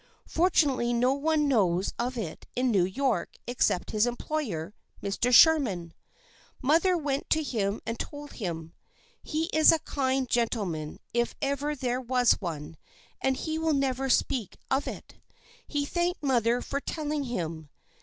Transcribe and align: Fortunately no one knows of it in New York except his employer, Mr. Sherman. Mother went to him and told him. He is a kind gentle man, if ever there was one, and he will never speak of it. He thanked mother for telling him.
Fortunately 0.25 0.93
no 0.93 1.13
one 1.13 1.47
knows 1.47 1.93
of 1.99 2.17
it 2.17 2.47
in 2.55 2.71
New 2.71 2.85
York 2.85 3.37
except 3.45 3.91
his 3.91 4.07
employer, 4.07 4.73
Mr. 4.99 5.31
Sherman. 5.31 5.93
Mother 6.59 6.97
went 6.97 7.29
to 7.29 7.43
him 7.43 7.79
and 7.85 7.99
told 7.99 8.31
him. 8.33 8.73
He 9.21 9.43
is 9.53 9.71
a 9.71 9.77
kind 9.77 10.27
gentle 10.27 10.65
man, 10.65 10.97
if 11.13 11.35
ever 11.39 11.75
there 11.75 12.01
was 12.01 12.31
one, 12.41 12.77
and 13.21 13.37
he 13.37 13.59
will 13.59 13.75
never 13.75 14.09
speak 14.09 14.57
of 14.71 14.87
it. 14.87 15.13
He 15.67 15.85
thanked 15.85 16.23
mother 16.23 16.61
for 16.61 16.79
telling 16.79 17.25
him. 17.25 17.69